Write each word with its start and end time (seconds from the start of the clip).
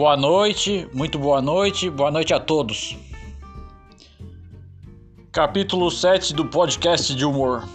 Boa 0.00 0.16
noite, 0.16 0.88
muito 0.94 1.18
boa 1.18 1.42
noite, 1.42 1.90
boa 1.90 2.10
noite 2.10 2.32
a 2.32 2.40
todos. 2.40 2.96
Capítulo 5.30 5.90
7 5.90 6.32
do 6.32 6.46
podcast 6.46 7.14
de 7.14 7.22
humor. 7.22 7.68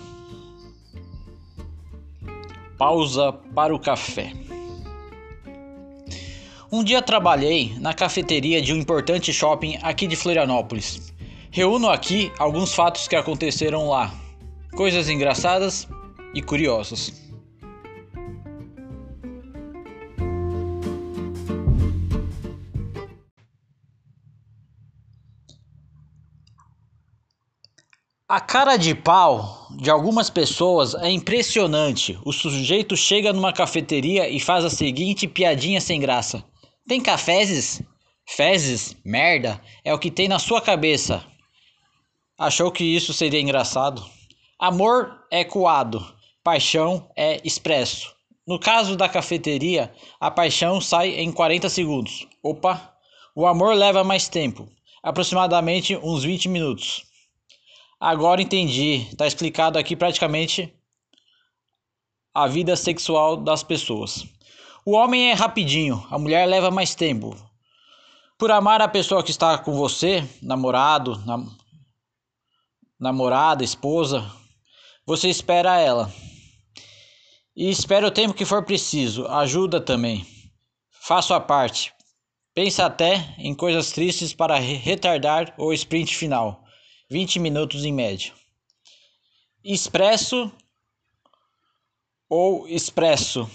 Pausa 2.79 3.32
para 3.54 3.75
o 3.75 3.79
café. 3.79 4.33
Um 6.71 6.83
dia 6.83 7.00
trabalhei 7.00 7.75
na 7.77 7.93
cafeteria 7.93 8.60
de 8.60 8.73
um 8.73 8.78
importante 8.78 9.32
shopping 9.32 9.78
aqui 9.83 10.07
de 10.07 10.15
Florianópolis. 10.15 11.14
Reúno 11.51 11.92
aqui 11.92 12.32
alguns 12.39 12.73
fatos 12.73 13.07
que 13.07 13.15
aconteceram 13.15 13.87
lá, 13.87 14.11
coisas 14.75 15.10
engraçadas 15.10 15.87
e 16.33 16.42
curiosas. 16.42 17.25
A 28.36 28.42
cara 28.42 28.75
de 28.75 28.94
pau 28.94 29.66
de 29.80 29.89
algumas 29.89 30.30
pessoas 30.30 30.94
é 30.96 31.10
impressionante. 31.10 32.20
O 32.25 32.34
sujeito 32.34 32.98
chega 32.98 33.31
numa 33.31 33.53
cafeteria 33.53 34.28
e 34.28 34.42
faz 34.42 34.66
a 34.66 34.70
seguinte 34.70 35.25
piadinha 35.25 35.80
sem 35.80 36.02
graça: 36.02 36.44
Tem 36.86 37.00
cafezes? 37.00 37.81
Fezes? 38.28 38.98
Merda, 39.06 39.61
é 39.86 39.94
o 39.94 39.98
que 39.98 40.11
tem 40.11 40.28
na 40.28 40.38
sua 40.38 40.59
cabeça. 40.59 41.23
Achou 42.38 42.73
que 42.73 42.84
isso 42.84 43.14
seria 43.14 43.39
engraçado? 43.39 44.06
Amor 44.59 45.17
é 45.31 45.45
coado, 45.45 46.05
paixão 46.44 47.09
é 47.16 47.39
expresso. 47.42 48.14
No 48.45 48.59
caso 48.59 48.97
da 48.97 49.08
cafeteria, 49.08 49.94
a 50.20 50.30
paixão 50.30 50.81
sai 50.81 51.22
em 51.22 51.31
40 51.31 51.70
segundos. 51.70 52.27
Opa! 52.44 52.95
O 53.33 53.47
amor 53.47 53.75
leva 53.75 54.03
mais 54.03 54.27
tempo, 54.27 54.67
aproximadamente 55.02 55.95
uns 55.95 56.25
20 56.25 56.49
minutos. 56.49 57.14
Agora 58.06 58.39
entendi. 58.39 59.09
Tá 59.17 59.25
explicado 59.25 59.80
aqui 59.80 59.95
praticamente 59.95 60.72
a 62.31 62.45
vida 62.45 62.75
sexual 62.75 63.36
das 63.36 63.64
pessoas. 63.64 64.23
O 64.86 64.92
homem 64.92 65.31
é 65.31 65.34
rapidinho, 65.34 66.06
a 66.11 66.20
mulher 66.20 66.45
leva 66.45 66.70
mais 66.70 66.94
tempo. 66.94 67.36
Por 68.38 68.52
amar 68.52 68.80
a 68.80 68.88
pessoa 68.88 69.23
que 69.23 69.31
está 69.31 69.58
com 69.58 69.73
você, 69.73 70.23
namorado, 70.39 71.17
nam 71.26 71.52
namorada, 73.00 73.64
esposa, 73.64 74.31
você 75.03 75.28
espera 75.28 75.80
ela. 75.80 76.14
E 77.56 77.72
espera 77.72 78.06
o 78.06 78.11
tempo 78.11 78.36
que 78.36 78.45
for 78.45 78.64
preciso. 78.64 79.26
Ajuda 79.26 79.81
também. 79.81 80.23
Faço 80.92 81.33
a 81.33 81.39
parte. 81.39 81.92
Pensa 82.53 82.86
até 82.86 83.33
em 83.39 83.56
coisas 83.56 83.92
tristes 83.92 84.31
para 84.31 84.59
retardar 84.59 85.56
o 85.58 85.73
sprint 85.73 86.16
final. 86.16 86.64
20 87.09 87.39
minutos 87.39 87.86
em 87.86 87.94
média. 87.94 88.34
Expresso 89.64 90.52
ou 92.28 92.67
expresso? 92.67 93.50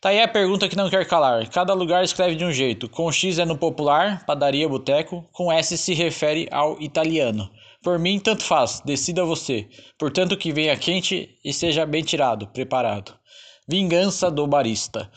Tá 0.00 0.10
aí 0.10 0.20
a 0.20 0.28
pergunta 0.28 0.68
que 0.68 0.76
não 0.76 0.90
quer 0.90 1.06
calar. 1.06 1.48
Cada 1.48 1.72
lugar 1.72 2.04
escreve 2.04 2.36
de 2.36 2.44
um 2.44 2.52
jeito. 2.52 2.88
Com 2.90 3.10
X 3.10 3.38
é 3.38 3.44
no 3.46 3.56
popular, 3.56 4.24
padaria, 4.26 4.68
boteco. 4.68 5.26
Com 5.32 5.50
S 5.50 5.76
se 5.78 5.94
refere 5.94 6.46
ao 6.50 6.80
italiano. 6.80 7.50
Por 7.82 7.98
mim, 7.98 8.20
tanto 8.20 8.44
faz. 8.44 8.80
Decida 8.84 9.24
você. 9.24 9.66
Portanto, 9.98 10.36
que 10.36 10.52
venha 10.52 10.76
quente 10.76 11.38
e 11.42 11.52
seja 11.52 11.86
bem 11.86 12.02
tirado, 12.02 12.46
preparado. 12.48 13.18
Vingança 13.66 14.30
do 14.30 14.46
barista. 14.46 15.10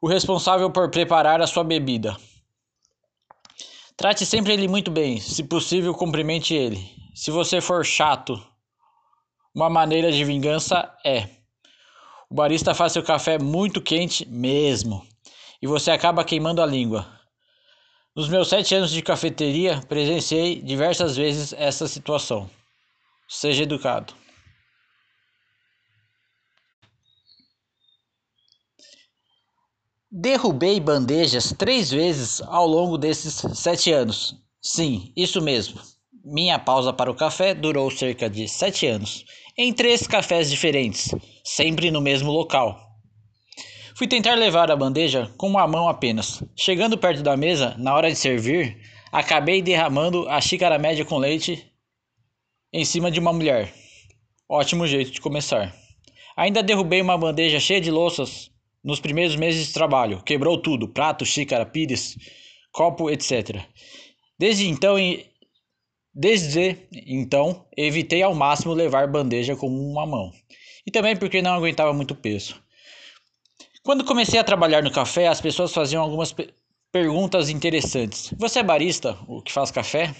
O 0.00 0.06
responsável 0.06 0.70
por 0.70 0.90
preparar 0.90 1.40
a 1.40 1.46
sua 1.46 1.64
bebida. 1.64 2.16
Trate 4.00 4.24
sempre 4.24 4.54
ele 4.54 4.66
muito 4.66 4.90
bem, 4.90 5.20
se 5.20 5.44
possível, 5.44 5.92
cumprimente 5.92 6.54
ele. 6.54 6.90
Se 7.14 7.30
você 7.30 7.60
for 7.60 7.84
chato, 7.84 8.42
uma 9.54 9.68
maneira 9.68 10.10
de 10.10 10.24
vingança 10.24 10.90
é: 11.04 11.28
o 12.30 12.34
barista 12.34 12.72
faz 12.72 12.94
seu 12.94 13.02
café 13.02 13.38
muito 13.38 13.78
quente 13.82 14.26
mesmo, 14.26 15.06
e 15.60 15.66
você 15.66 15.90
acaba 15.90 16.24
queimando 16.24 16.62
a 16.62 16.66
língua. 16.66 17.06
Nos 18.16 18.26
meus 18.26 18.48
sete 18.48 18.74
anos 18.74 18.90
de 18.90 19.02
cafeteria, 19.02 19.82
presenciei 19.86 20.62
diversas 20.62 21.14
vezes 21.14 21.52
essa 21.52 21.86
situação. 21.86 22.48
Seja 23.28 23.64
educado. 23.64 24.14
Derrubei 30.12 30.80
bandejas 30.80 31.54
três 31.56 31.88
vezes 31.88 32.42
ao 32.42 32.66
longo 32.66 32.98
desses 32.98 33.34
sete 33.56 33.92
anos. 33.92 34.34
Sim, 34.60 35.12
isso 35.16 35.40
mesmo. 35.40 35.80
Minha 36.24 36.58
pausa 36.58 36.92
para 36.92 37.08
o 37.08 37.14
café 37.14 37.54
durou 37.54 37.88
cerca 37.92 38.28
de 38.28 38.48
sete 38.48 38.88
anos, 38.88 39.24
em 39.56 39.72
três 39.72 40.08
cafés 40.08 40.50
diferentes, 40.50 41.14
sempre 41.44 41.92
no 41.92 42.00
mesmo 42.00 42.32
local. 42.32 42.76
Fui 43.94 44.08
tentar 44.08 44.34
levar 44.34 44.68
a 44.68 44.74
bandeja 44.74 45.32
com 45.36 45.46
uma 45.46 45.64
mão 45.68 45.88
apenas. 45.88 46.42
Chegando 46.56 46.98
perto 46.98 47.22
da 47.22 47.36
mesa, 47.36 47.76
na 47.78 47.94
hora 47.94 48.10
de 48.10 48.16
servir, 48.16 48.78
acabei 49.12 49.62
derramando 49.62 50.28
a 50.28 50.40
xícara 50.40 50.76
média 50.76 51.04
com 51.04 51.18
leite 51.18 51.64
em 52.72 52.84
cima 52.84 53.12
de 53.12 53.20
uma 53.20 53.32
mulher. 53.32 53.72
Ótimo 54.48 54.88
jeito 54.88 55.12
de 55.12 55.20
começar. 55.20 55.72
Ainda 56.36 56.64
derrubei 56.64 57.00
uma 57.00 57.16
bandeja 57.16 57.60
cheia 57.60 57.80
de 57.80 57.92
louças 57.92 58.50
nos 58.82 59.00
primeiros 59.00 59.36
meses 59.36 59.66
de 59.66 59.72
trabalho. 59.72 60.22
Quebrou 60.22 60.60
tudo: 60.60 60.88
prato, 60.88 61.24
xícara, 61.24 61.66
pires, 61.66 62.16
copo, 62.72 63.10
etc. 63.10 63.60
Desde 64.38 64.68
então, 64.68 64.96
desde 66.14 66.78
então, 66.92 67.66
evitei 67.76 68.22
ao 68.22 68.34
máximo 68.34 68.72
levar 68.72 69.06
bandeja 69.06 69.54
com 69.54 69.68
uma 69.68 70.06
mão. 70.06 70.32
E 70.86 70.90
também 70.90 71.16
porque 71.16 71.42
não 71.42 71.52
aguentava 71.52 71.92
muito 71.92 72.14
peso. 72.14 72.60
Quando 73.82 74.04
comecei 74.04 74.38
a 74.38 74.44
trabalhar 74.44 74.82
no 74.82 74.90
café, 74.90 75.26
as 75.26 75.40
pessoas 75.40 75.72
faziam 75.72 76.02
algumas 76.02 76.34
perguntas 76.92 77.48
interessantes. 77.48 78.32
Você 78.36 78.58
é 78.58 78.62
barista, 78.62 79.16
o 79.26 79.40
que 79.42 79.52
faz 79.52 79.70
café? 79.70 80.14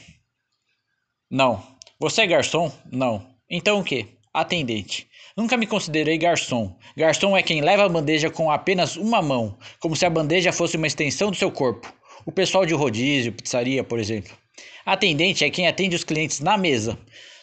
Não. 1.31 1.63
Você 1.99 2.23
é 2.23 2.27
garçom? 2.27 2.73
Não. 2.91 3.27
Então 3.49 3.81
o 3.81 3.85
que? 3.85 4.17
Atendente. 4.33 5.10
Nunca 5.37 5.57
me 5.57 5.67
considerei 5.67 6.19
garçom. 6.19 6.77
Garçom 6.97 7.37
é 7.37 7.43
quem 7.43 7.61
leva 7.61 7.85
a 7.85 7.89
bandeja 7.89 8.31
com 8.31 8.51
apenas 8.51 8.97
uma 8.97 9.23
mão, 9.23 9.57
como 9.79 9.95
se 9.95 10.05
a 10.05 10.11
bandeja 10.11 10.53
fosse 10.53 10.77
uma 10.77 10.87
extensão 10.87 11.31
do 11.31 11.37
seu 11.37 11.51
corpo. 11.51 11.93
O 12.27 12.33
pessoal 12.33 12.67
de 12.67 12.75
rodízio, 12.75 13.33
pizzaria, 13.33 13.83
por 13.83 13.99
exemplo. 13.99 14.37
Atendente 14.85 15.45
é 15.45 15.51
quem 15.51 15.69
atende 15.69 15.97
os 15.97 16.05
clientes 16.05 16.41
na 16.41 16.57
mesa. 16.57 16.99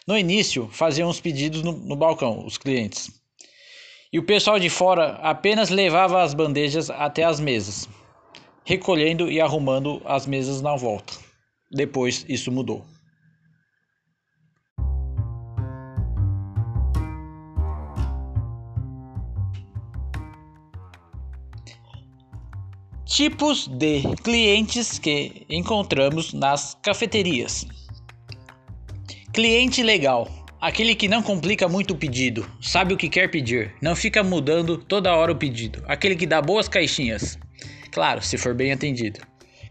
No 0.06 0.16
início, 0.16 0.68
faziam 0.70 1.08
os 1.08 1.20
pedidos 1.20 1.62
no, 1.62 1.72
no 1.72 1.96
balcão, 1.96 2.44
os 2.44 2.58
clientes. 2.58 3.10
E 4.12 4.18
o 4.18 4.22
pessoal 4.22 4.58
de 4.58 4.70
fora 4.70 5.18
apenas 5.22 5.68
levava 5.68 6.22
as 6.22 6.32
bandejas 6.32 6.88
até 6.88 7.24
as 7.24 7.38
mesas, 7.38 7.88
recolhendo 8.64 9.30
e 9.30 9.40
arrumando 9.40 10.00
as 10.04 10.26
mesas 10.26 10.62
na 10.62 10.74
volta. 10.76 11.12
Depois 11.70 12.24
isso 12.28 12.50
mudou. 12.50 12.86
Tipos 23.08 23.66
de 23.66 24.02
clientes 24.22 24.98
que 24.98 25.46
encontramos 25.48 26.34
nas 26.34 26.76
cafeterias. 26.82 27.66
Cliente 29.32 29.82
legal. 29.82 30.28
Aquele 30.60 30.94
que 30.94 31.08
não 31.08 31.22
complica 31.22 31.66
muito 31.66 31.94
o 31.94 31.96
pedido, 31.96 32.46
sabe 32.60 32.92
o 32.92 32.98
que 32.98 33.08
quer 33.08 33.30
pedir, 33.30 33.74
não 33.80 33.96
fica 33.96 34.22
mudando 34.22 34.76
toda 34.76 35.14
hora 35.16 35.32
o 35.32 35.36
pedido. 35.36 35.82
Aquele 35.88 36.16
que 36.16 36.26
dá 36.26 36.42
boas 36.42 36.68
caixinhas. 36.68 37.38
Claro, 37.90 38.20
se 38.20 38.36
for 38.36 38.54
bem 38.54 38.72
atendido. 38.72 39.20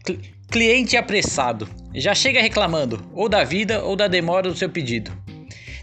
Cl 0.04 0.18
cliente 0.50 0.96
apressado. 0.96 1.68
Já 1.94 2.16
chega 2.16 2.42
reclamando 2.42 3.08
ou 3.14 3.28
da 3.28 3.44
vida 3.44 3.84
ou 3.84 3.94
da 3.94 4.08
demora 4.08 4.48
do 4.48 4.56
seu 4.56 4.68
pedido. 4.68 5.12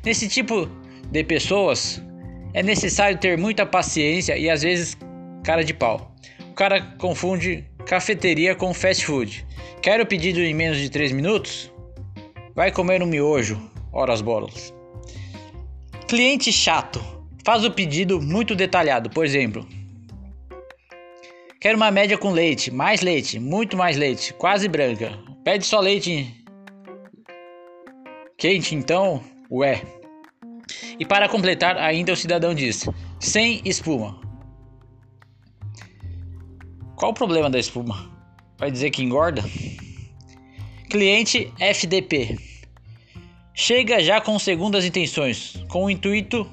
Nesse 0.04 0.28
tipo 0.28 0.70
de 1.10 1.24
pessoas 1.24 2.04
é 2.54 2.62
necessário 2.62 3.18
ter 3.18 3.38
muita 3.38 3.66
paciência 3.66 4.38
e 4.38 4.50
às 4.50 4.62
vezes 4.62 4.98
cara 5.42 5.64
de 5.64 5.74
pau 5.74 6.15
cara 6.56 6.82
confunde 6.98 7.66
cafeteria 7.86 8.56
com 8.56 8.74
fast 8.74 9.06
food. 9.06 9.46
Quer 9.82 10.00
o 10.00 10.06
pedido 10.06 10.40
em 10.40 10.54
menos 10.54 10.78
de 10.78 10.90
3 10.90 11.12
minutos? 11.12 11.72
Vai 12.56 12.72
comer 12.72 13.04
um 13.04 13.06
miojo, 13.06 13.62
horas 13.92 14.22
bolas. 14.22 14.74
Cliente 16.08 16.52
chato. 16.52 17.04
Faz 17.46 17.64
o 17.64 17.72
pedido 17.72 18.22
muito 18.22 18.56
detalhado, 18.56 19.10
por 19.10 19.26
exemplo. 19.26 19.68
Quero 21.60 21.78
uma 21.78 21.92
média 21.92 22.18
com 22.18 22.32
leite, 22.32 22.72
mais 22.72 23.02
leite, 23.02 23.40
muito 23.40 23.76
mais 23.76 23.98
leite, 23.98 24.34
quase 24.34 24.68
branca. 24.68 25.12
Pede 25.44 25.66
só 25.66 25.80
leite 25.80 26.34
quente, 28.38 28.74
então, 28.74 29.22
ué. 29.52 29.82
E 31.00 31.06
para 31.06 31.28
completar, 31.28 31.78
ainda 31.78 32.14
o 32.14 32.16
cidadão 32.16 32.54
diz: 32.54 32.86
sem 33.20 33.62
espuma. 33.66 34.25
Qual 36.96 37.12
o 37.12 37.14
problema 37.14 37.50
da 37.50 37.60
espuma? 37.60 38.10
Vai 38.58 38.72
dizer 38.72 38.90
que 38.90 39.04
engorda? 39.04 39.44
Cliente 40.90 41.52
FDP. 41.60 42.38
Chega 43.54 44.02
já 44.02 44.22
com 44.22 44.40
segundas 44.40 44.86
intenções, 44.86 45.62
com 45.68 45.86
o 45.86 45.90
intuito 45.90 46.50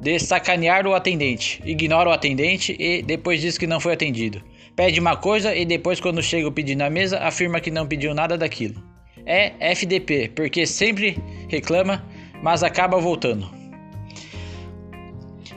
de 0.00 0.18
sacanear 0.18 0.86
o 0.86 0.94
atendente. 0.94 1.62
Ignora 1.66 2.08
o 2.08 2.12
atendente 2.12 2.74
e 2.78 3.02
depois 3.02 3.42
diz 3.42 3.58
que 3.58 3.66
não 3.66 3.78
foi 3.78 3.92
atendido. 3.92 4.42
Pede 4.74 4.98
uma 4.98 5.16
coisa 5.16 5.54
e 5.54 5.66
depois, 5.66 6.00
quando 6.00 6.22
chega 6.22 6.48
o 6.48 6.52
pedido 6.52 6.78
na 6.78 6.88
mesa, 6.88 7.18
afirma 7.18 7.60
que 7.60 7.70
não 7.70 7.86
pediu 7.86 8.14
nada 8.14 8.38
daquilo. 8.38 8.82
É 9.26 9.52
FDP, 9.72 10.30
porque 10.34 10.66
sempre 10.66 11.18
reclama, 11.48 12.04
mas 12.42 12.62
acaba 12.62 12.98
voltando. 12.98 13.48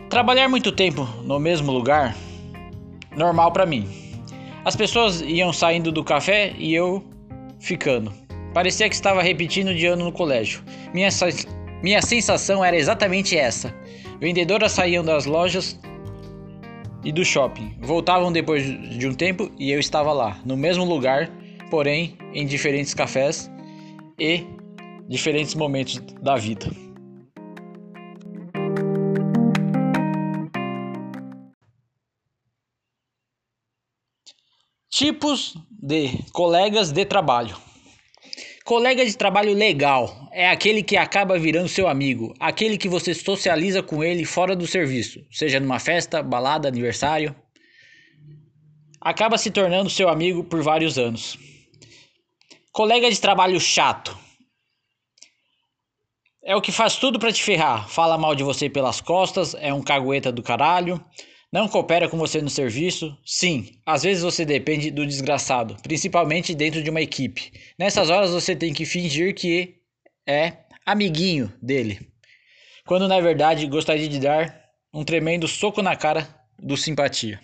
Trabalhar 0.09 0.49
muito 0.49 0.71
tempo 0.71 1.03
no 1.23 1.39
mesmo 1.39 1.71
lugar, 1.71 2.15
normal 3.15 3.51
para 3.51 3.65
mim. 3.65 4.06
As 4.67 4.75
pessoas 4.75 5.21
iam 5.21 5.53
saindo 5.53 5.93
do 5.93 6.03
café 6.03 6.53
e 6.57 6.75
eu 6.75 7.01
ficando. 7.57 8.11
Parecia 8.53 8.89
que 8.89 8.95
estava 8.95 9.21
repetindo 9.21 9.73
de 9.73 9.85
ano 9.85 10.03
no 10.03 10.11
colégio. 10.11 10.61
Minha, 10.93 11.07
minha 11.81 12.01
sensação 12.01 12.65
era 12.65 12.75
exatamente 12.75 13.37
essa. 13.37 13.73
Vendedoras 14.19 14.73
saíam 14.73 15.05
das 15.05 15.25
lojas 15.25 15.79
e 17.01 17.13
do 17.13 17.23
shopping. 17.23 17.77
Voltavam 17.79 18.29
depois 18.29 18.65
de 18.65 19.07
um 19.07 19.13
tempo 19.13 19.49
e 19.57 19.71
eu 19.71 19.79
estava 19.79 20.11
lá, 20.11 20.37
no 20.43 20.57
mesmo 20.57 20.83
lugar, 20.83 21.31
porém 21.71 22.17
em 22.33 22.45
diferentes 22.45 22.93
cafés 22.93 23.49
e 24.19 24.43
diferentes 25.07 25.55
momentos 25.55 26.03
da 26.21 26.35
vida. 26.35 26.69
Tipos 34.97 35.55
de 35.69 36.23
colegas 36.33 36.91
de 36.91 37.05
trabalho. 37.05 37.55
Colega 38.65 39.05
de 39.05 39.15
trabalho 39.15 39.53
legal 39.53 40.27
é 40.31 40.49
aquele 40.49 40.81
que 40.81 40.97
acaba 40.97 41.37
virando 41.37 41.69
seu 41.69 41.87
amigo, 41.87 42.33
aquele 42.39 42.79
que 42.79 42.89
você 42.89 43.13
socializa 43.13 43.83
com 43.83 44.03
ele 44.03 44.25
fora 44.25 44.55
do 44.55 44.65
serviço, 44.65 45.23
seja 45.31 45.59
numa 45.59 45.77
festa, 45.77 46.23
balada, 46.23 46.67
aniversário. 46.67 47.35
Acaba 48.99 49.37
se 49.37 49.51
tornando 49.51 49.87
seu 49.87 50.09
amigo 50.09 50.43
por 50.43 50.63
vários 50.63 50.97
anos. 50.97 51.37
Colega 52.71 53.07
de 53.07 53.21
trabalho 53.21 53.59
chato 53.59 54.17
é 56.43 56.55
o 56.55 56.61
que 56.61 56.71
faz 56.71 56.95
tudo 56.95 57.19
para 57.19 57.31
te 57.31 57.43
ferrar, 57.43 57.87
fala 57.87 58.17
mal 58.17 58.33
de 58.33 58.41
você 58.41 58.67
pelas 58.67 58.99
costas, 58.99 59.53
é 59.59 59.71
um 59.71 59.83
cagueta 59.83 60.31
do 60.31 60.41
caralho, 60.41 60.99
não 61.51 61.67
coopera 61.67 62.09
com 62.09 62.17
você 62.17 62.41
no 62.41 62.49
serviço? 62.49 63.17
Sim, 63.25 63.79
às 63.85 64.03
vezes 64.03 64.23
você 64.23 64.43
depende 64.43 64.91
do 64.91 65.05
desgraçado, 65.05 65.77
principalmente 65.81 66.53
dentro 66.53 66.83
de 66.83 66.89
uma 66.89 67.01
equipe. 67.01 67.51
Nessas 67.79 68.09
horas 68.09 68.31
você 68.31 68.55
tem 68.55 68.73
que 68.73 68.85
fingir 68.85 69.33
que 69.33 69.75
é 70.27 70.65
amiguinho 70.85 71.51
dele, 71.61 71.99
quando 72.85 73.07
na 73.07 73.19
verdade 73.19 73.65
gostaria 73.67 74.09
de 74.09 74.19
dar 74.19 74.61
um 74.93 75.03
tremendo 75.03 75.47
soco 75.47 75.81
na 75.81 75.95
cara 75.95 76.27
do 76.61 76.75
simpatia. 76.75 77.39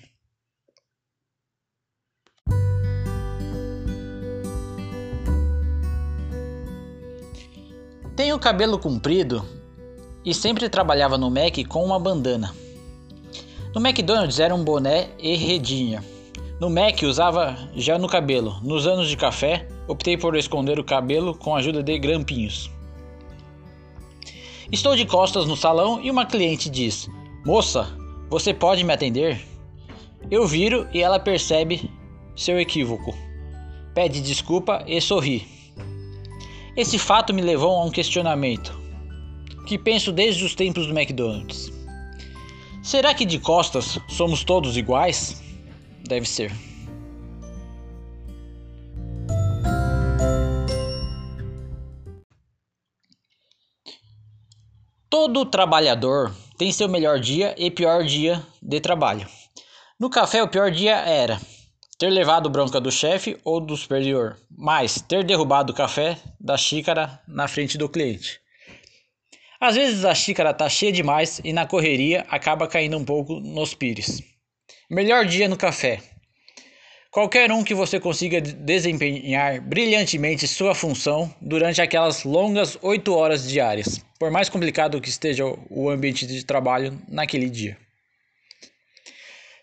Tenho 8.16 8.38
cabelo 8.38 8.78
comprido 8.78 9.44
e 10.24 10.34
sempre 10.34 10.70
trabalhava 10.70 11.18
no 11.18 11.32
Mac 11.32 11.58
com 11.68 11.84
uma 11.84 12.00
bandana. 12.00 12.63
No 13.74 13.82
McDonald's 13.82 14.40
era 14.40 14.54
um 14.54 14.64
boné 14.64 15.10
e 15.18 15.36
redinha. 15.36 16.04
No 16.60 16.70
Mac 16.70 17.02
usava 17.02 17.58
já 17.76 17.98
no 17.98 18.08
cabelo. 18.08 18.60
Nos 18.62 18.86
anos 18.86 19.10
de 19.10 19.18
café, 19.18 19.68
optei 19.88 20.16
por 20.16 20.36
esconder 20.36 20.80
o 20.80 20.84
cabelo 20.84 21.34
com 21.34 21.56
a 21.56 21.58
ajuda 21.58 21.82
de 21.82 21.98
grampinhos. 21.98 22.70
Estou 24.72 24.96
de 24.96 25.08
costas 25.08 25.48
no 25.48 25.58
salão 25.58 26.00
e 26.04 26.12
uma 26.12 26.24
cliente 26.24 26.70
diz: 26.70 27.10
Moça, 27.44 27.88
você 28.30 28.54
pode 28.54 28.84
me 28.84 28.94
atender? 28.94 29.42
Eu 30.30 30.46
viro 30.46 30.88
e 30.94 31.02
ela 31.02 31.20
percebe 31.20 31.90
seu 32.36 32.60
equívoco. 32.60 33.12
Pede 33.96 34.22
desculpa 34.22 34.84
e 34.86 35.02
sorri. 35.02 35.48
Esse 36.78 37.00
fato 37.00 37.34
me 37.34 37.42
levou 37.42 37.76
a 37.76 37.86
um 37.86 37.90
questionamento 37.90 38.72
que 39.66 39.80
penso 39.80 40.12
desde 40.12 40.46
os 40.46 40.54
tempos 40.54 40.86
do 40.86 40.98
McDonald's. 40.98 41.83
Será 42.84 43.14
que 43.14 43.26
de 43.26 43.40
costas 43.40 43.98
somos 44.10 44.44
todos 44.44 44.76
iguais? 44.76 45.42
Deve 46.06 46.28
ser. 46.28 46.52
Todo 55.10 55.46
trabalhador 55.46 56.36
tem 56.58 56.74
seu 56.74 56.90
melhor 56.90 57.22
dia 57.22 57.56
e 57.58 57.72
pior 57.72 58.04
dia 58.04 58.46
de 58.62 58.82
trabalho. 58.82 59.26
No 59.98 60.10
café, 60.10 60.44
o 60.44 60.50
pior 60.50 60.70
dia 60.70 60.98
era 60.98 61.40
ter 61.98 62.10
levado 62.10 62.50
bronca 62.50 62.82
do 62.82 62.92
chefe 62.92 63.40
ou 63.46 63.62
do 63.62 63.78
superior, 63.78 64.38
mas 64.52 65.00
ter 65.00 65.24
derrubado 65.24 65.72
o 65.72 65.76
café 65.76 66.20
da 66.38 66.58
xícara 66.58 67.22
na 67.26 67.48
frente 67.48 67.78
do 67.78 67.88
cliente. 67.88 68.43
Às 69.64 69.76
vezes 69.76 70.04
a 70.04 70.14
xícara 70.14 70.54
tá 70.54 70.68
cheia 70.68 70.92
demais 70.92 71.40
e 71.42 71.54
na 71.54 71.66
correria 71.66 72.26
acaba 72.28 72.68
caindo 72.68 72.98
um 72.98 73.06
pouco 73.06 73.40
nos 73.40 73.74
pires. 73.74 74.22
Melhor 74.92 75.26
dia 75.26 75.48
no 75.48 75.56
café. 75.56 76.02
Qualquer 77.10 77.50
um 77.50 77.64
que 77.64 77.74
você 77.74 77.98
consiga 77.98 78.42
desempenhar 78.42 79.62
brilhantemente 79.62 80.50
sua 80.50 80.76
função 80.76 81.34
durante 81.42 81.82
aquelas 81.82 82.26
longas 82.26 82.78
8 82.82 83.16
horas 83.16 83.48
diárias, 83.48 84.04
por 84.20 84.30
mais 84.30 84.50
complicado 84.50 85.00
que 85.00 85.08
esteja 85.08 85.46
o 85.70 85.90
ambiente 85.90 86.28
de 86.28 86.44
trabalho 86.44 87.02
naquele 87.08 87.50
dia. 87.50 87.78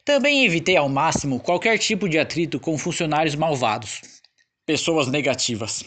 Também 0.03 0.47
evitei 0.47 0.79
ao 0.79 0.89
máximo 0.89 1.39
qualquer 1.41 1.77
tipo 1.77 2.09
de 2.09 2.19
atrito 2.19 2.59
com 2.59 2.79
funcionários 2.79 3.35
malvados, 3.35 4.01
pessoas 4.65 5.09
negativas. 5.09 5.85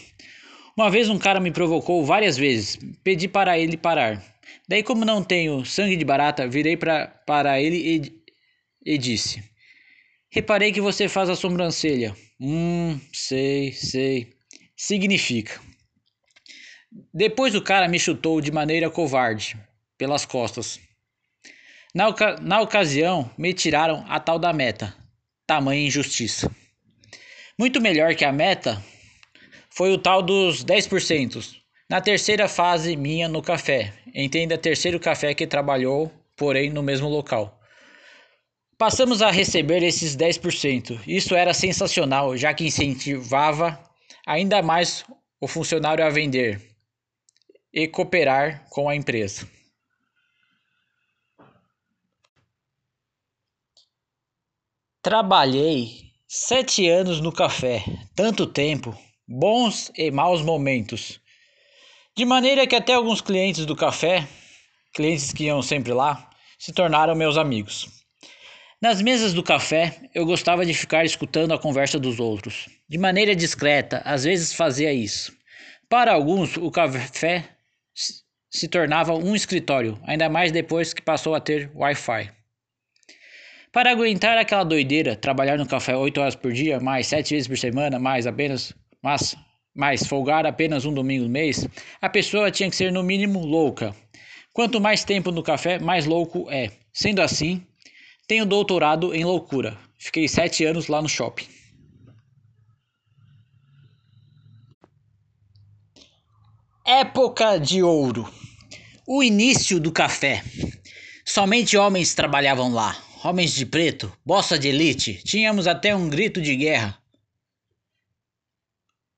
Uma 0.76 0.90
vez 0.90 1.08
um 1.08 1.20
cara 1.20 1.40
me 1.40 1.52
provocou 1.52 2.04
várias 2.04 2.36
vezes, 2.36 2.80
pedi 3.04 3.28
para 3.28 3.60
ele 3.60 3.78
parar. 3.78 4.24
Daí, 4.68 4.82
como 4.82 5.06
não 5.06 5.24
tenho 5.24 5.64
sangue 5.64 5.96
de 5.96 6.04
barata, 6.04 6.48
virei 6.48 6.76
pra, 6.76 7.08
para 7.08 7.62
ele 7.62 7.78
e, 7.78 8.94
e 8.94 8.98
disse: 8.98 9.44
Reparei 10.32 10.72
que 10.72 10.82
você 10.82 11.08
faz 11.08 11.30
a 11.30 11.36
sobrancelha. 11.36 12.16
Hum, 12.40 13.00
sei, 13.14 13.72
sei. 13.72 14.34
Significa. 14.76 15.62
Depois 17.14 17.54
o 17.54 17.62
cara 17.62 17.88
me 17.88 18.00
chutou 18.00 18.42
de 18.42 18.52
maneira 18.52 18.90
covarde, 18.90 19.56
pelas 19.96 20.26
costas. 20.26 20.80
Na, 21.94 22.08
oca 22.08 22.38
na 22.42 22.62
ocasião, 22.62 23.30
me 23.38 23.54
tiraram 23.54 24.04
a 24.10 24.20
tal 24.20 24.40
da 24.40 24.52
meta. 24.52 24.96
Tamanha 25.46 25.86
injustiça. 25.86 26.50
Muito 27.60 27.80
melhor 27.80 28.16
que 28.16 28.26
a 28.26 28.32
meta 28.32 28.84
foi 29.76 29.92
o 29.92 29.98
tal 29.98 30.22
dos 30.22 30.64
10%. 30.64 31.62
Na 31.90 32.00
terceira 32.00 32.48
fase 32.48 32.96
minha 32.96 33.28
no 33.28 33.42
café, 33.42 33.94
entenda 34.14 34.58
terceiro 34.58 35.00
café 35.00 35.34
que 35.34 35.48
trabalhou, 35.48 36.12
porém 36.38 36.70
no 36.70 36.84
mesmo 36.84 37.10
local. 37.10 37.60
Passamos 38.78 39.22
a 39.22 39.32
receber 39.32 39.82
esses 39.84 40.16
10%. 40.16 41.02
Isso 41.08 41.36
era 41.36 41.54
sensacional, 41.54 42.38
já 42.38 42.54
que 42.54 42.66
incentivava 42.66 43.82
ainda 44.26 44.62
mais 44.62 45.04
o 45.42 45.48
funcionário 45.48 46.06
a 46.06 46.10
vender 46.10 46.62
e 47.74 47.88
cooperar 47.88 48.68
com 48.70 48.88
a 48.88 48.96
empresa. 48.96 49.48
Trabalhei 55.02 56.12
sete 56.28 56.88
anos 56.88 57.20
no 57.20 57.32
café, 57.32 57.84
tanto 58.16 58.48
tempo 58.48 58.98
bons 59.34 59.92
e 59.98 60.12
maus 60.12 60.44
momentos. 60.44 61.20
De 62.16 62.24
maneira 62.24 62.68
que 62.68 62.76
até 62.76 62.94
alguns 62.94 63.20
clientes 63.20 63.66
do 63.66 63.76
café, 63.76 64.28
clientes 64.94 65.34
que 65.34 65.46
iam 65.46 65.60
sempre 65.64 65.92
lá, 65.92 66.30
se 66.60 66.72
tornaram 66.72 67.16
meus 67.16 67.36
amigos. 67.36 67.90
Nas 68.80 69.02
mesas 69.02 69.34
do 69.34 69.42
café, 69.42 69.98
eu 70.14 70.24
gostava 70.24 70.64
de 70.64 70.74
ficar 70.74 71.04
escutando 71.04 71.52
a 71.52 71.58
conversa 71.58 72.00
dos 72.00 72.20
outros. 72.20 72.70
De 72.88 72.98
maneira 73.00 73.36
discreta, 73.36 74.04
às 74.06 74.24
vezes 74.24 74.54
fazia 74.54 74.94
isso. 74.94 75.34
Para 75.90 76.14
alguns, 76.14 76.56
o 76.58 76.70
café 76.70 77.50
se 78.52 78.68
tornava 78.68 79.16
um 79.16 79.36
escritório, 79.36 80.00
ainda 80.04 80.30
mais 80.30 80.52
depois 80.52 80.94
que 80.94 81.02
passou 81.02 81.34
a 81.34 81.40
ter 81.40 81.72
Wi-Fi. 81.74 82.30
Para 83.72 83.90
aguentar 83.90 84.38
aquela 84.38 84.64
doideira, 84.64 85.16
trabalhar 85.16 85.58
no 85.58 85.66
café 85.66 85.96
8 85.98 86.22
horas 86.22 86.36
por 86.36 86.54
dia, 86.54 86.80
mais 86.80 87.08
7 87.08 87.34
vezes 87.34 87.48
por 87.48 87.58
semana, 87.58 87.98
mais 87.98 88.28
apenas 88.28 88.72
mas, 89.04 89.36
mas 89.76 90.08
folgar 90.08 90.46
apenas 90.46 90.86
um 90.86 90.94
domingo 90.94 91.26
no 91.26 91.30
mês, 91.30 91.68
a 92.02 92.10
pessoa 92.10 92.50
tinha 92.50 92.70
que 92.70 92.76
ser 92.76 92.90
no 92.90 93.04
mínimo 93.04 93.46
louca. 93.46 93.94
Quanto 94.54 94.80
mais 94.80 95.04
tempo 95.04 95.30
no 95.30 95.44
café, 95.44 95.78
mais 95.78 96.06
louco 96.06 96.50
é. 96.50 96.72
Sendo 96.94 97.22
assim, 97.22 97.66
tenho 98.28 98.46
doutorado 98.46 99.14
em 99.14 99.26
loucura. 99.26 99.78
Fiquei 99.98 100.28
sete 100.28 100.64
anos 100.64 100.88
lá 100.88 101.02
no 101.02 101.10
shopping. 101.10 101.48
Época 106.86 107.58
de 107.58 107.84
ouro. 107.84 108.32
O 109.06 109.22
início 109.22 109.80
do 109.80 109.92
café. 109.92 110.44
Somente 111.26 111.76
homens 111.76 112.14
trabalhavam 112.14 112.74
lá. 112.74 112.96
Homens 113.24 113.54
de 113.54 113.66
preto, 113.66 114.12
bossa 114.26 114.60
de 114.60 114.68
elite. 114.68 115.22
Tínhamos 115.24 115.68
até 115.68 115.96
um 115.96 116.10
grito 116.10 116.42
de 116.42 116.56
guerra. 116.56 117.03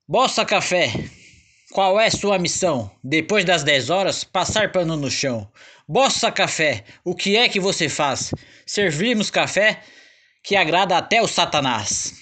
Bossa 0.07 0.45
Café. 0.45 0.91
Qual 1.71 1.99
é 1.99 2.11
sua 2.11 2.37
missão? 2.37 2.91
Depois 3.03 3.43
das 3.43 3.63
10 3.63 3.89
horas, 3.89 4.23
passar 4.23 4.71
pano 4.71 4.95
no 4.95 5.09
chão. 5.09 5.49
Bossa 5.87 6.31
Café. 6.31 6.83
O 7.03 7.15
que 7.15 7.35
é 7.35 7.49
que 7.49 7.59
você 7.59 7.89
faz? 7.89 8.31
Servimos 8.67 9.31
café 9.31 9.81
que 10.43 10.55
agrada 10.55 10.95
até 10.95 11.23
o 11.23 11.27
Satanás. 11.27 12.13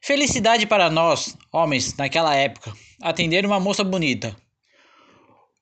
Felicidade 0.00 0.66
para 0.66 0.90
nós, 0.90 1.36
homens, 1.52 1.94
naquela 1.96 2.34
época 2.34 2.72
atender 3.00 3.46
uma 3.46 3.60
moça 3.60 3.84
bonita, 3.84 4.34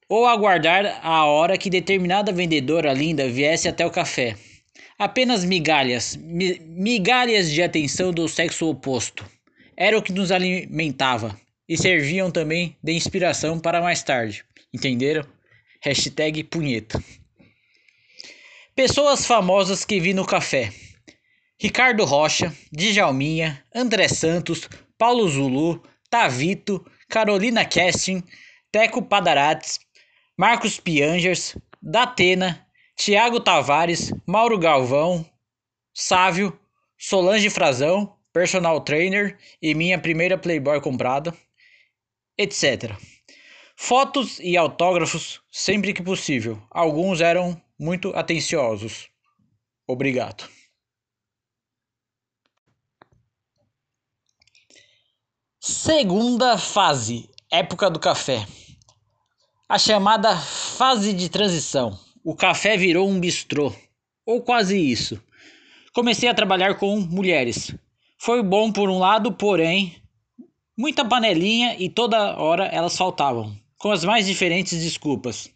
ou 0.08 0.26
aguardar 0.26 1.00
a 1.02 1.24
hora 1.26 1.58
que 1.58 1.68
determinada 1.68 2.32
vendedora 2.32 2.94
linda 2.94 3.28
viesse 3.28 3.68
até 3.68 3.84
o 3.84 3.90
café. 3.90 4.36
Apenas 4.98 5.44
migalhas, 5.44 6.16
mi 6.16 6.60
migalhas 6.60 7.50
de 7.50 7.62
atenção 7.62 8.10
do 8.10 8.26
sexo 8.28 8.68
oposto. 8.68 9.24
Era 9.82 9.96
o 9.96 10.02
que 10.02 10.12
nos 10.12 10.30
alimentava 10.30 11.40
e 11.66 11.74
serviam 11.74 12.30
também 12.30 12.76
de 12.82 12.92
inspiração 12.92 13.58
para 13.58 13.80
mais 13.80 14.02
tarde. 14.02 14.44
Entenderam? 14.74 15.26
Hashtag 15.82 16.44
punheta. 16.44 17.02
Pessoas 18.76 19.24
famosas 19.24 19.82
que 19.82 19.98
vi 19.98 20.12
no 20.12 20.26
café. 20.26 20.70
Ricardo 21.58 22.04
Rocha, 22.04 22.54
Djalminha, 22.70 23.64
André 23.74 24.06
Santos, 24.08 24.68
Paulo 24.98 25.26
Zulu, 25.26 25.82
Tavito, 26.10 26.84
Carolina 27.08 27.64
Kestin, 27.64 28.22
Teco 28.70 29.00
Padarates, 29.00 29.80
Marcos 30.36 30.78
Piangers, 30.78 31.56
Datena, 31.80 32.66
Tiago 32.96 33.40
Tavares, 33.40 34.12
Mauro 34.26 34.58
Galvão, 34.58 35.24
Sávio, 35.94 36.60
Solange 36.98 37.48
Frazão, 37.48 38.19
personal 38.32 38.80
trainer 38.80 39.38
e 39.60 39.74
minha 39.74 39.98
primeira 39.98 40.38
Playboy 40.38 40.80
comprada, 40.80 41.36
etc. 42.38 42.96
Fotos 43.76 44.38
e 44.40 44.56
autógrafos 44.56 45.40
sempre 45.50 45.92
que 45.92 46.02
possível. 46.02 46.62
Alguns 46.70 47.20
eram 47.20 47.60
muito 47.78 48.10
atenciosos. 48.10 49.08
Obrigado. 49.86 50.48
Segunda 55.58 56.56
fase, 56.56 57.28
época 57.50 57.90
do 57.90 57.98
café. 57.98 58.46
A 59.68 59.78
chamada 59.78 60.36
fase 60.36 61.12
de 61.12 61.28
transição. 61.28 61.98
O 62.24 62.34
café 62.34 62.76
virou 62.76 63.08
um 63.08 63.18
bistrô, 63.18 63.74
ou 64.26 64.42
quase 64.42 64.78
isso. 64.78 65.22
Comecei 65.92 66.28
a 66.28 66.34
trabalhar 66.34 66.76
com 66.76 67.00
mulheres. 67.00 67.74
Foi 68.22 68.42
bom 68.42 68.70
por 68.70 68.90
um 68.90 68.98
lado, 68.98 69.32
porém, 69.32 69.96
muita 70.76 71.02
panelinha 71.02 71.74
e 71.78 71.88
toda 71.88 72.36
hora 72.36 72.66
elas 72.66 72.94
faltavam, 72.94 73.56
com 73.78 73.90
as 73.90 74.04
mais 74.04 74.26
diferentes 74.26 74.78
desculpas. 74.78 75.50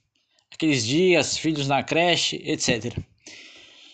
Aqueles 0.50 0.82
dias, 0.86 1.36
filhos 1.36 1.68
na 1.68 1.82
creche, 1.82 2.40
etc. 2.42 2.96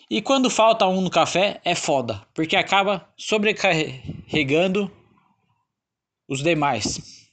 E 0.09 0.21
quando 0.21 0.49
falta 0.49 0.87
um 0.87 1.01
no 1.01 1.09
café, 1.09 1.59
é 1.65 1.75
foda, 1.75 2.25
porque 2.33 2.55
acaba 2.55 3.05
sobrecarregando 3.17 4.89
os 6.25 6.41
demais. 6.41 7.29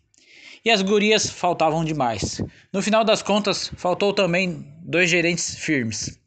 E 0.64 0.70
as 0.72 0.82
gurias 0.82 1.30
faltavam 1.30 1.84
demais. 1.84 2.42
No 2.72 2.82
final 2.82 3.04
das 3.04 3.22
contas, 3.22 3.70
faltou 3.76 4.12
também 4.12 4.66
dois 4.82 5.08
gerentes 5.08 5.54
firmes. 5.54 6.18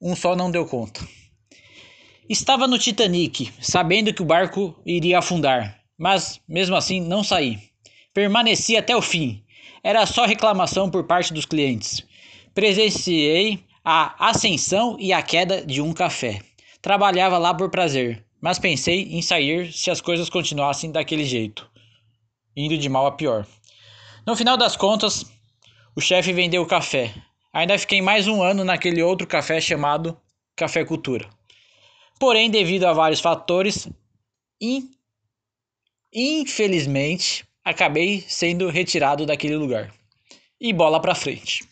Um 0.00 0.16
só 0.16 0.34
não 0.34 0.50
deu 0.50 0.64
conta. 0.64 1.06
Estava 2.28 2.66
no 2.66 2.78
Titanic, 2.78 3.52
sabendo 3.60 4.12
que 4.12 4.22
o 4.22 4.24
barco 4.24 4.74
iria 4.84 5.18
afundar, 5.18 5.80
mas 5.98 6.40
mesmo 6.48 6.74
assim 6.74 7.00
não 7.00 7.22
saí. 7.22 7.58
Permaneci 8.12 8.76
até 8.76 8.96
o 8.96 9.02
fim. 9.02 9.42
Era 9.82 10.06
só 10.06 10.24
reclamação 10.24 10.90
por 10.90 11.04
parte 11.04 11.32
dos 11.32 11.44
clientes. 11.44 12.02
Presenciei 12.54 13.62
a 13.84 14.28
ascensão 14.30 14.96
e 14.98 15.12
a 15.12 15.20
queda 15.20 15.64
de 15.64 15.82
um 15.82 15.92
café. 15.92 16.40
Trabalhava 16.80 17.36
lá 17.36 17.52
por 17.52 17.70
prazer, 17.70 18.24
mas 18.40 18.58
pensei 18.58 19.02
em 19.10 19.20
sair 19.20 19.72
se 19.72 19.90
as 19.90 20.00
coisas 20.00 20.30
continuassem 20.30 20.90
daquele 20.90 21.24
jeito 21.24 21.68
indo 22.56 22.78
de 22.78 22.88
mal 22.88 23.06
a 23.06 23.12
pior. 23.12 23.46
No 24.26 24.36
final 24.36 24.56
das 24.56 24.76
contas, 24.76 25.24
o 25.94 26.00
chefe 26.00 26.32
vendeu 26.32 26.62
o 26.62 26.66
café. 26.66 27.12
Ainda 27.52 27.78
fiquei 27.78 28.00
mais 28.00 28.26
um 28.26 28.42
ano 28.42 28.64
naquele 28.64 29.02
outro 29.02 29.26
café 29.26 29.60
chamado 29.60 30.16
Café 30.56 30.84
Cultura. 30.84 31.28
Porém, 32.18 32.50
devido 32.50 32.84
a 32.84 32.92
vários 32.92 33.20
fatores, 33.20 33.88
in... 34.60 34.90
infelizmente, 36.12 37.46
acabei 37.64 38.20
sendo 38.22 38.68
retirado 38.68 39.26
daquele 39.26 39.56
lugar. 39.56 39.92
E 40.60 40.72
bola 40.72 41.00
pra 41.00 41.14
frente. 41.14 41.68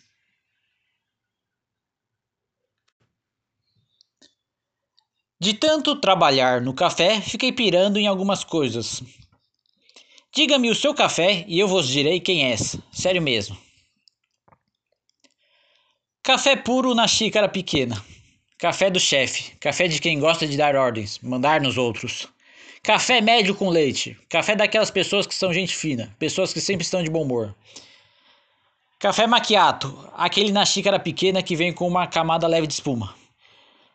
De 5.40 5.54
tanto 5.54 6.00
trabalhar 6.00 6.60
no 6.60 6.74
café, 6.74 7.20
fiquei 7.20 7.50
pirando 7.52 7.96
em 7.96 8.06
algumas 8.06 8.44
coisas, 8.44 9.02
Diga-me 10.34 10.70
o 10.70 10.74
seu 10.74 10.94
café 10.94 11.44
e 11.46 11.58
eu 11.58 11.68
vos 11.68 11.86
direi 11.86 12.18
quem 12.18 12.50
és. 12.50 12.78
Sério 12.90 13.20
mesmo. 13.20 13.54
Café 16.22 16.56
puro 16.56 16.94
na 16.94 17.06
xícara 17.06 17.50
pequena. 17.50 18.02
Café 18.62 18.88
do 18.88 19.00
chefe. 19.00 19.56
Café 19.58 19.88
de 19.88 20.00
quem 20.00 20.20
gosta 20.20 20.46
de 20.46 20.56
dar 20.56 20.76
ordens, 20.76 21.18
mandar 21.20 21.60
nos 21.60 21.76
outros. 21.76 22.28
Café 22.80 23.20
médio 23.20 23.56
com 23.56 23.68
leite. 23.68 24.16
Café 24.28 24.54
daquelas 24.54 24.88
pessoas 24.88 25.26
que 25.26 25.34
são 25.34 25.52
gente 25.52 25.74
fina, 25.74 26.14
pessoas 26.16 26.52
que 26.52 26.60
sempre 26.60 26.84
estão 26.84 27.02
de 27.02 27.10
bom 27.10 27.22
humor. 27.22 27.52
Café 29.00 29.26
maquiato, 29.26 30.08
aquele 30.14 30.52
na 30.52 30.64
xícara 30.64 31.00
pequena 31.00 31.42
que 31.42 31.56
vem 31.56 31.72
com 31.72 31.88
uma 31.88 32.06
camada 32.06 32.46
leve 32.46 32.68
de 32.68 32.74
espuma. 32.74 33.12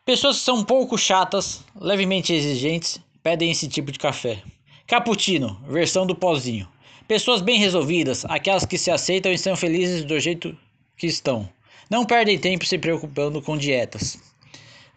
Pessoas 0.04 0.40
que 0.40 0.44
são 0.44 0.58
um 0.58 0.66
pouco 0.66 0.98
chatas, 0.98 1.64
levemente 1.74 2.34
exigentes, 2.34 3.00
pedem 3.24 3.50
esse 3.50 3.70
tipo 3.70 3.90
de 3.90 4.00
café. 4.00 4.44
Cappuccino, 4.86 5.62
versão 5.66 6.06
do 6.06 6.14
pozinho. 6.14 6.68
Pessoas 7.08 7.40
bem 7.40 7.58
resolvidas, 7.58 8.26
aquelas 8.26 8.66
que 8.66 8.78
se 8.78 8.92
aceitam 8.92 9.32
e 9.32 9.38
são 9.38 9.56
felizes 9.56 10.04
do 10.04 10.20
jeito 10.20 10.58
que 10.98 11.08
estão. 11.08 11.48
Não 11.90 12.04
perdem 12.04 12.38
tempo 12.38 12.66
se 12.66 12.78
preocupando 12.78 13.42
com 13.42 13.56
dietas. 13.56 14.27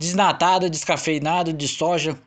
Desnatado, 0.01 0.71
descafeinado, 0.71 1.53
de 1.53 1.69
soja. 1.69 2.19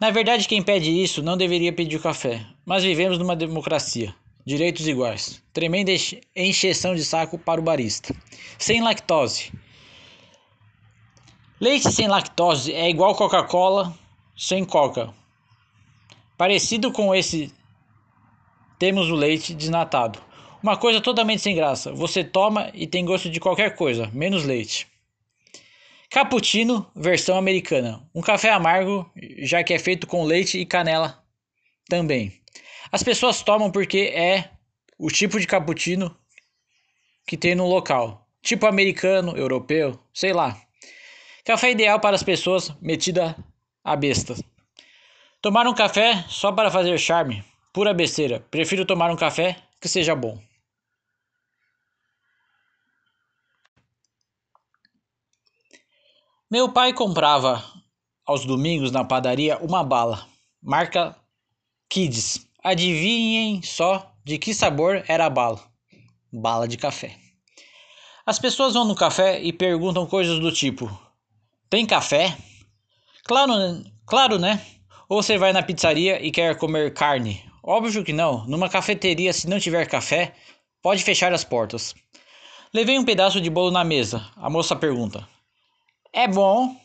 Na 0.00 0.10
verdade, 0.10 0.48
quem 0.48 0.60
pede 0.60 0.90
isso 0.90 1.22
não 1.22 1.36
deveria 1.36 1.72
pedir 1.72 2.02
café. 2.02 2.44
Mas 2.66 2.82
vivemos 2.82 3.18
numa 3.18 3.36
democracia. 3.36 4.12
Direitos 4.44 4.88
iguais. 4.88 5.40
Tremenda 5.52 5.92
encheção 6.34 6.92
de 6.92 7.04
saco 7.04 7.38
para 7.38 7.60
o 7.60 7.64
barista. 7.64 8.12
Sem 8.58 8.82
lactose. 8.82 9.52
Leite 11.60 11.92
sem 11.92 12.08
lactose 12.08 12.72
é 12.72 12.90
igual 12.90 13.14
Coca-Cola 13.14 13.96
sem 14.36 14.64
coca. 14.64 15.14
Parecido 16.36 16.90
com 16.90 17.14
esse, 17.14 17.54
temos 18.76 19.08
o 19.08 19.14
leite 19.14 19.54
desnatado. 19.54 20.18
Uma 20.60 20.76
coisa 20.76 21.00
totalmente 21.00 21.42
sem 21.42 21.54
graça. 21.54 21.92
Você 21.92 22.24
toma 22.24 22.72
e 22.74 22.88
tem 22.88 23.04
gosto 23.04 23.30
de 23.30 23.38
qualquer 23.38 23.76
coisa, 23.76 24.10
menos 24.12 24.44
leite. 24.44 24.92
Cappuccino, 26.14 26.88
versão 26.94 27.36
americana. 27.36 28.08
Um 28.14 28.20
café 28.20 28.50
amargo, 28.50 29.10
já 29.40 29.64
que 29.64 29.74
é 29.74 29.78
feito 29.80 30.06
com 30.06 30.22
leite 30.22 30.60
e 30.60 30.64
canela 30.64 31.20
também. 31.88 32.40
As 32.92 33.02
pessoas 33.02 33.42
tomam 33.42 33.68
porque 33.68 34.12
é 34.14 34.48
o 34.96 35.08
tipo 35.08 35.40
de 35.40 35.46
cappuccino 35.48 36.16
que 37.26 37.36
tem 37.36 37.56
no 37.56 37.66
local. 37.66 38.28
Tipo 38.40 38.68
americano, 38.68 39.36
europeu, 39.36 39.98
sei 40.12 40.32
lá. 40.32 40.56
Café 41.44 41.72
ideal 41.72 41.98
para 41.98 42.14
as 42.14 42.22
pessoas 42.22 42.72
metida 42.80 43.36
a 43.82 43.96
besta. 43.96 44.36
Tomar 45.42 45.66
um 45.66 45.74
café 45.74 46.24
só 46.28 46.52
para 46.52 46.70
fazer 46.70 46.96
charme, 46.96 47.42
pura 47.72 47.92
besteira. 47.92 48.38
Prefiro 48.52 48.86
tomar 48.86 49.10
um 49.10 49.16
café 49.16 49.56
que 49.80 49.88
seja 49.88 50.14
bom. 50.14 50.40
Meu 56.54 56.68
pai 56.68 56.92
comprava 56.92 57.64
aos 58.24 58.44
domingos 58.46 58.92
na 58.92 59.04
padaria 59.04 59.58
uma 59.58 59.82
bala, 59.82 60.24
marca 60.62 61.16
Kids. 61.90 62.46
Adivinhem 62.62 63.60
só 63.60 64.14
de 64.24 64.38
que 64.38 64.54
sabor 64.54 65.02
era 65.08 65.26
a 65.26 65.28
bala? 65.30 65.60
Bala 66.32 66.68
de 66.68 66.76
café. 66.76 67.16
As 68.24 68.38
pessoas 68.38 68.74
vão 68.74 68.84
no 68.84 68.94
café 68.94 69.42
e 69.42 69.52
perguntam 69.52 70.06
coisas 70.06 70.38
do 70.38 70.52
tipo: 70.52 70.88
Tem 71.68 71.84
café? 71.84 72.38
Claro, 73.24 73.52
claro, 74.06 74.38
né? 74.38 74.64
Ou 75.08 75.20
você 75.20 75.36
vai 75.36 75.52
na 75.52 75.60
pizzaria 75.60 76.24
e 76.24 76.30
quer 76.30 76.56
comer 76.56 76.94
carne? 76.94 77.42
Óbvio 77.64 78.04
que 78.04 78.12
não. 78.12 78.46
Numa 78.46 78.68
cafeteria, 78.68 79.32
se 79.32 79.48
não 79.48 79.58
tiver 79.58 79.88
café, 79.88 80.32
Pode 80.80 81.02
fechar 81.02 81.32
as 81.32 81.42
portas. 81.42 81.96
Levei 82.72 82.96
um 82.96 83.04
pedaço 83.04 83.40
de 83.40 83.50
bolo 83.50 83.72
na 83.72 83.82
mesa. 83.82 84.24
A 84.36 84.48
moça 84.48 84.76
pergunta: 84.76 85.26
É 86.16 86.28
bom? 86.28 86.80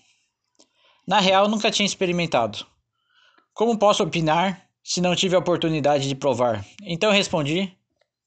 Na 1.07 1.19
real, 1.19 1.48
nunca 1.48 1.69
tinha 1.69 1.86
experimentado. 1.86 2.65
Como 3.53 3.77
posso 3.77 4.01
opinar 4.01 4.67
se 4.83 5.00
não 5.00 5.15
tive 5.15 5.36
a 5.36 5.39
oportunidade 5.39 6.07
de 6.07 6.15
provar? 6.15 6.65
Então 6.81 7.12
respondi 7.12 7.71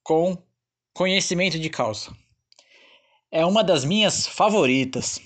com 0.04 0.40
conhecimento 0.94 1.58
de 1.58 1.68
causa. 1.68 2.16
É 3.32 3.44
uma 3.44 3.64
das 3.64 3.84
minhas 3.84 4.28
favoritas. 4.28 5.20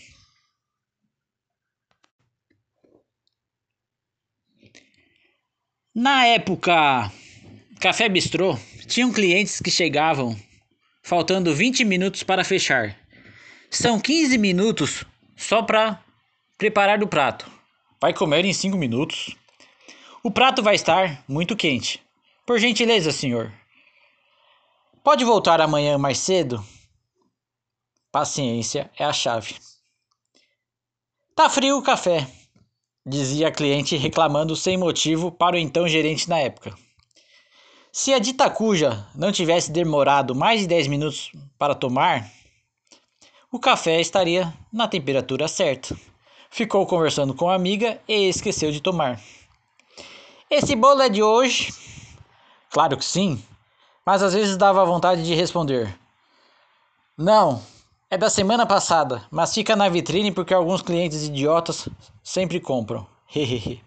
Na 5.95 6.25
época 6.25 7.13
Café 7.79 8.09
Bistrô, 8.09 8.59
tinham 8.87 9.13
clientes 9.13 9.61
que 9.61 9.71
chegavam 9.71 10.35
faltando 11.03 11.55
20 11.55 11.85
minutos 11.85 12.23
para 12.23 12.45
fechar. 12.45 12.99
São 13.71 14.01
15 14.01 14.39
minutos 14.39 15.05
só 15.37 15.63
para 15.63 16.03
preparar 16.57 17.03
o 17.03 17.07
prato. 17.09 17.51
Vai 18.01 18.15
comer 18.15 18.45
em 18.45 18.53
5 18.53 18.77
minutos. 18.77 19.37
O 20.23 20.31
prato 20.31 20.63
vai 20.63 20.75
estar 20.75 21.23
muito 21.29 21.55
quente. 21.55 22.03
Por 22.47 22.59
gentileza, 22.59 23.13
senhor. 23.13 23.53
Pode 25.05 25.25
voltar 25.25 25.61
amanhã 25.61 25.99
mais 25.99 26.19
cedo? 26.19 26.65
Paciência 28.11 28.91
é 28.99 29.05
a 29.05 29.13
chave. 29.13 29.55
Tá 31.35 31.51
frio 31.51 31.77
o 31.77 31.83
café, 31.83 32.27
dizia 33.05 33.49
a 33.49 33.53
cliente 33.53 33.95
reclamando 33.95 34.57
sem 34.57 34.77
motivo 34.77 35.31
para 35.31 35.57
o 35.57 35.59
então 35.59 35.87
gerente 35.87 36.29
na 36.29 36.39
época. 36.39 36.75
Se 37.93 38.13
a 38.13 38.19
dita 38.19 38.51
cuja 38.51 39.07
não 39.15 39.31
tivesse 39.31 39.71
demorado 39.71 40.35
mais 40.35 40.61
de 40.61 40.67
10 40.67 40.87
minutos 40.89 41.31
para 41.59 41.75
tomar, 41.75 42.31
o 43.51 43.59
café 43.59 44.01
estaria 44.01 44.53
na 44.73 44.89
temperatura 44.89 45.49
certa. 45.49 45.97
Ficou 46.51 46.87
conversando 46.87 47.35
com 47.35 47.49
a 47.49 47.55
amiga 47.55 48.01
e 48.09 48.29
esqueceu 48.29 48.73
de 48.73 48.81
tomar. 48.81 49.21
Esse 50.51 50.75
bolo 50.77 51.03
é 51.03 51.09
de 51.09 51.23
hoje? 51.23 51.73
Claro 52.71 52.97
que 52.97 53.05
sim, 53.05 53.43
mas 54.05 54.23
às 54.23 54.33
vezes 54.35 54.57
dava 54.57 54.85
vontade 54.85 55.25
de 55.25 55.35
responder: 55.35 55.97
Não, 57.17 57.63
é 58.09 58.17
da 58.17 58.31
semana 58.31 58.65
passada, 58.65 59.25
mas 59.31 59.53
fica 59.53 59.75
na 59.75 59.89
vitrine 59.89 60.31
porque 60.31 60.55
alguns 60.55 60.83
clientes 60.83 61.25
idiotas 61.25 61.89
sempre 62.23 62.61
compram. 62.61 63.07
Hehehe. 63.35 63.83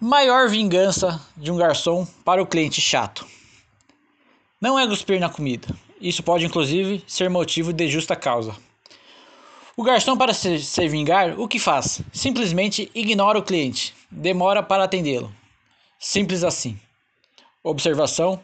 Maior 0.00 0.48
vingança 0.48 1.20
de 1.36 1.50
um 1.50 1.56
garçom 1.56 2.06
para 2.24 2.42
o 2.42 2.46
cliente 2.46 2.80
chato. 2.80 3.26
Não 4.60 4.78
é 4.78 4.86
cuspir 4.86 5.18
na 5.18 5.28
comida. 5.28 5.68
Isso 6.00 6.22
pode 6.22 6.44
inclusive 6.44 7.02
ser 7.06 7.30
motivo 7.30 7.72
de 7.72 7.88
justa 7.88 8.14
causa. 8.16 8.56
O 9.76 9.82
garçom, 9.82 10.16
para 10.16 10.32
se, 10.32 10.60
se 10.60 10.88
vingar, 10.88 11.38
o 11.38 11.48
que 11.48 11.58
faz? 11.58 12.00
Simplesmente 12.12 12.90
ignora 12.94 13.38
o 13.38 13.42
cliente, 13.42 13.94
demora 14.10 14.62
para 14.62 14.84
atendê-lo. 14.84 15.34
Simples 15.98 16.44
assim. 16.44 16.78
Observação: 17.62 18.40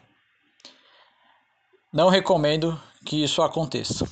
não 1.92 2.08
recomendo 2.08 2.80
que 3.04 3.22
isso 3.22 3.42
aconteça. 3.42 4.08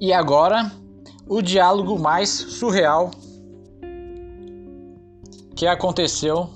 E 0.00 0.12
agora, 0.12 0.70
o 1.26 1.42
diálogo 1.42 1.98
mais 1.98 2.30
surreal 2.30 3.10
que 5.58 5.66
aconteceu 5.66 6.48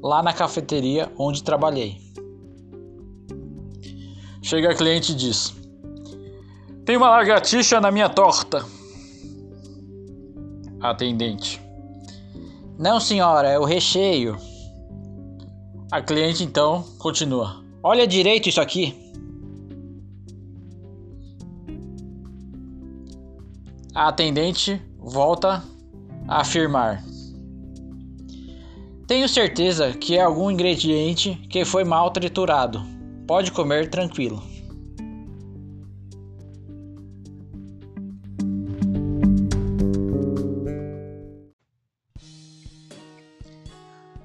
lá 0.00 0.22
na 0.22 0.32
cafeteria 0.32 1.10
onde 1.18 1.42
trabalhei. 1.42 2.00
Chega 4.40 4.70
a 4.70 4.74
cliente 4.76 5.10
e 5.10 5.14
diz: 5.16 5.52
Tem 6.84 6.96
uma 6.96 7.10
lagartixa 7.10 7.80
na 7.80 7.90
minha 7.90 8.08
torta. 8.08 8.64
Atendente: 10.80 11.60
Não, 12.78 13.00
senhora, 13.00 13.48
é 13.48 13.58
o 13.58 13.64
recheio. 13.64 14.38
A 15.90 16.00
cliente 16.00 16.44
então 16.44 16.84
continua: 17.00 17.64
Olha 17.82 18.06
direito 18.06 18.48
isso 18.48 18.60
aqui. 18.60 18.96
A 23.92 24.06
atendente 24.06 24.80
volta 25.00 25.64
a 26.28 26.42
afirmar: 26.42 27.07
Tenho 29.08 29.26
certeza 29.26 29.94
que 29.94 30.18
é 30.18 30.20
algum 30.20 30.50
ingrediente 30.50 31.34
que 31.48 31.64
foi 31.64 31.82
mal 31.82 32.10
triturado. 32.10 32.82
Pode 33.26 33.50
comer 33.50 33.88
tranquilo. 33.88 34.42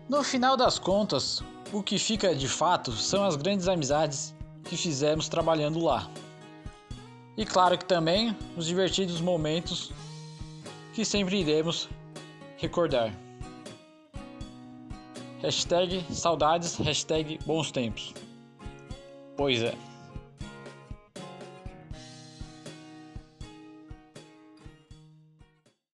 No 0.10 0.22
final 0.22 0.58
das 0.58 0.78
contas, 0.78 1.41
o 1.72 1.82
que 1.82 1.98
fica 1.98 2.36
de 2.36 2.50
fato 2.50 2.91
são 2.91 3.24
as 3.24 3.38
grandes 3.38 3.69
amizades 3.69 4.36
que 4.65 4.76
fizemos 4.76 5.30
trabalhando 5.30 5.82
lá. 5.82 6.12
E 7.38 7.46
claro 7.46 7.78
que 7.78 7.86
também 7.86 8.36
os 8.58 8.65
divertidos 8.65 9.22
momentos 9.22 9.93
que 10.93 11.06
sempre 11.06 11.39
iremos 11.39 11.88
recordar. 12.58 13.22
Hashtag 15.43 16.06
saudades, 16.10 16.77
hashtag 16.77 17.38
bons 17.45 17.69
tempos. 17.69 18.13
Pois 19.36 19.62
é. 19.62 19.75